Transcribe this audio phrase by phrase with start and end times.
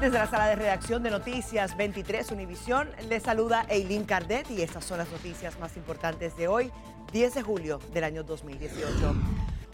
[0.00, 4.84] Desde la sala de redacción de Noticias 23 Univisión, les saluda Eileen Cardet y estas
[4.84, 6.70] son las noticias más importantes de hoy,
[7.12, 9.14] 10 de julio del año 2018.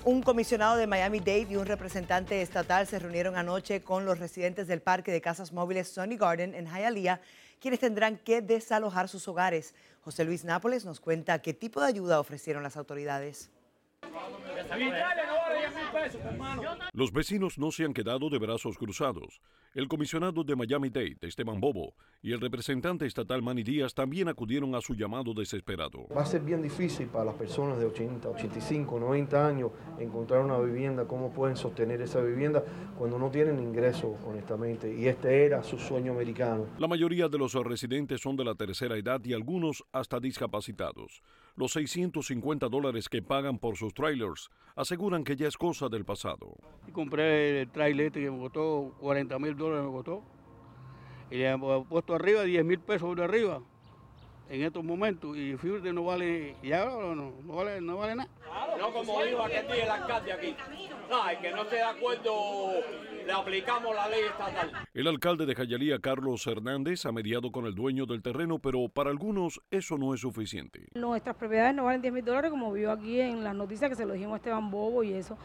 [0.04, 4.80] Un comisionado de Miami-Dade y un representante estatal se reunieron anoche con los residentes del
[4.80, 7.20] parque de casas móviles Sunny Garden en Hialeah,
[7.60, 9.74] quienes tendrán que desalojar sus hogares.
[10.02, 13.50] José Luis Nápoles nos cuenta qué tipo de ayuda ofrecieron las autoridades.
[16.92, 19.40] Los vecinos no se han quedado de brazos cruzados.
[19.74, 24.80] El comisionado de Miami-Dade, Esteban Bobo, y el representante estatal Manny Díaz también acudieron a
[24.80, 26.06] su llamado desesperado.
[26.14, 30.58] Va a ser bien difícil para las personas de 80, 85, 90 años encontrar una
[30.58, 32.62] vivienda, cómo pueden sostener esa vivienda
[32.98, 34.94] cuando no tienen ingresos, honestamente.
[34.94, 36.66] Y este era su sueño americano.
[36.78, 41.22] La mayoría de los residentes son de la tercera edad y algunos hasta discapacitados.
[41.56, 46.56] Los 650 dólares que pagan por sus trailers aseguran que ya es cosa del pasado.
[46.92, 50.22] Compré el trailer este que me costó 40 mil dólares, me costó.
[51.30, 51.58] Y le he
[51.88, 53.62] puesto arriba 10 mil pesos de arriba
[54.52, 55.34] en estos momentos.
[55.34, 58.28] Y fíjate, no vale, ya no, no, no vale, no vale nada.
[58.78, 60.54] No como dijo aquel día el alcalde aquí.
[61.08, 62.32] No, el que no esté de acuerdo,
[63.24, 64.70] le aplicamos la ley estatal.
[64.92, 69.08] El alcalde de Jayalía, Carlos Hernández, ha mediado con el dueño del terreno, pero para
[69.08, 70.86] algunos eso no es suficiente.
[70.94, 74.04] Nuestras propiedades no valen 10 mil dólares, como vio aquí en las noticias que se
[74.04, 75.38] lo dijimos a Esteban Bobo y eso.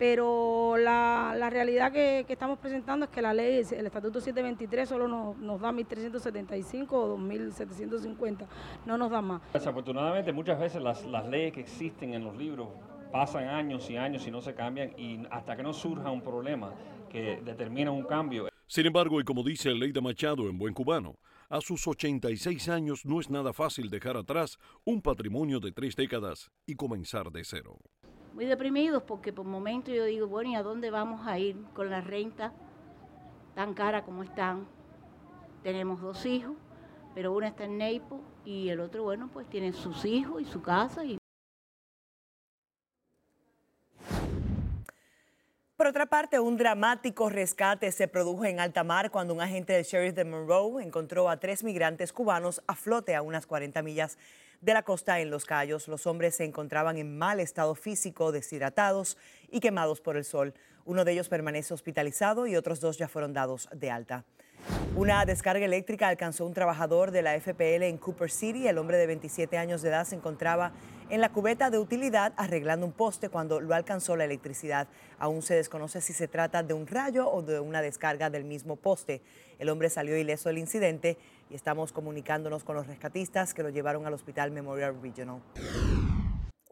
[0.00, 4.88] Pero la, la realidad que, que, estamos presentando es que la ley, el Estatuto 723,
[4.88, 8.46] solo nos, nos da 1.375 o 2.750,
[8.86, 9.42] no nos da más.
[9.52, 12.68] Desafortunadamente, muchas veces las, las leyes que existen en los libros
[13.12, 16.72] pasan años y años y no se cambian y hasta que no surja un problema
[17.10, 18.48] que determina un cambio.
[18.66, 21.18] Sin embargo, y como dice Leida Machado en Buen Cubano,
[21.50, 26.50] a sus 86 años no es nada fácil dejar atrás un patrimonio de tres décadas
[26.64, 27.76] y comenzar de cero.
[28.32, 31.90] Muy deprimidos porque por momentos yo digo, bueno, ¿y a dónde vamos a ir con
[31.90, 32.52] la renta
[33.54, 34.66] tan cara como están?
[35.62, 36.56] Tenemos dos hijos,
[37.14, 40.62] pero uno está en Naples y el otro, bueno, pues tiene sus hijos y su
[40.62, 41.19] casa y
[45.80, 49.84] Por otra parte, un dramático rescate se produjo en alta mar cuando un agente del
[49.84, 54.18] sheriff de Monroe encontró a tres migrantes cubanos a flote a unas 40 millas
[54.60, 55.88] de la costa en Los Cayos.
[55.88, 59.16] Los hombres se encontraban en mal estado físico, deshidratados
[59.50, 60.52] y quemados por el sol.
[60.84, 64.26] Uno de ellos permanece hospitalizado y otros dos ya fueron dados de alta.
[64.96, 68.68] Una descarga eléctrica alcanzó un trabajador de la FPL en Cooper City.
[68.68, 70.72] El hombre de 27 años de edad se encontraba
[71.10, 74.86] en la cubeta de utilidad arreglando un poste cuando lo alcanzó la electricidad.
[75.18, 78.76] Aún se desconoce si se trata de un rayo o de una descarga del mismo
[78.76, 79.20] poste.
[79.58, 81.18] El hombre salió ileso del incidente
[81.50, 85.40] y estamos comunicándonos con los rescatistas que lo llevaron al Hospital Memorial Regional.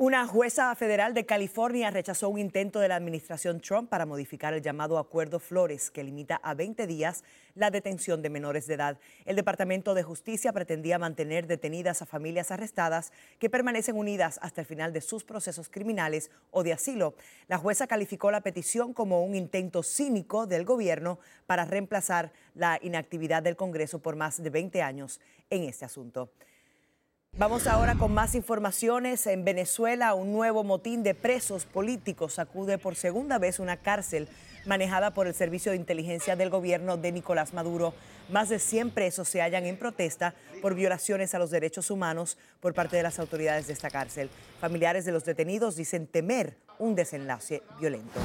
[0.01, 4.63] Una jueza federal de California rechazó un intento de la administración Trump para modificar el
[4.63, 7.25] llamado Acuerdo Flores, que limita a 20 días
[7.57, 8.99] la detención de menores de edad.
[9.25, 14.69] El Departamento de Justicia pretendía mantener detenidas a familias arrestadas que permanecen unidas hasta el
[14.69, 17.17] final de sus procesos criminales o de asilo.
[17.49, 23.43] La jueza calificó la petición como un intento cínico del gobierno para reemplazar la inactividad
[23.43, 25.21] del Congreso por más de 20 años
[25.51, 26.31] en este asunto.
[27.39, 29.25] Vamos ahora con más informaciones.
[29.29, 34.29] En Venezuela, un nuevo motín de presos políticos sacude por segunda vez una cárcel
[34.67, 37.95] manejada por el Servicio de Inteligencia del gobierno de Nicolás Maduro.
[38.29, 42.75] Más de 100 presos se hallan en protesta por violaciones a los derechos humanos por
[42.75, 44.31] parte de las autoridades de esta cárcel.
[44.61, 48.19] Familiares de los detenidos dicen temer un desenlace violento.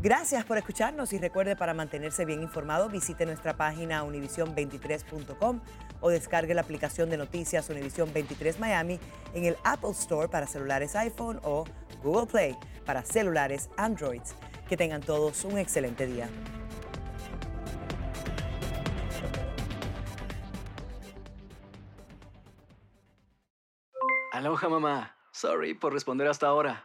[0.00, 5.60] Gracias por escucharnos y recuerde para mantenerse bien informado visite nuestra página univision23.com
[6.00, 9.00] o descargue la aplicación de noticias Univision 23 Miami
[9.34, 11.64] en el Apple Store para celulares iPhone o
[12.04, 12.56] Google Play
[12.86, 14.22] para celulares Android.
[14.68, 16.28] Que tengan todos un excelente día.
[24.32, 25.16] Aloha mamá.
[25.32, 26.84] Sorry por responder hasta ahora.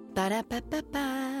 [0.15, 1.40] Ba-da-ba-ba-ba.